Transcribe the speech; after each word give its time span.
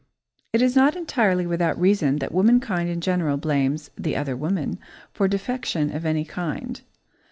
It 0.51 0.63
is 0.63 0.75
not 0.75 0.95
entirely 0.95 1.45
without 1.45 1.79
reason 1.79 2.15
that 2.17 2.31
womankind 2.33 2.89
in 2.89 3.01
general 3.01 3.37
blames 3.37 3.91
"the 3.95 4.15
other 4.15 4.35
woman" 4.35 4.79
for 5.13 5.27
defection 5.27 5.95
of 5.95 6.07
any 6.07 6.25
kind. 6.25 6.81